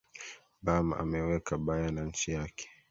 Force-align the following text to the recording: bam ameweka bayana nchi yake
bam 0.63 0.93
ameweka 0.93 1.57
bayana 1.57 2.05
nchi 2.05 2.31
yake 2.31 2.69